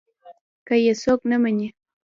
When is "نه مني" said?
1.29-1.67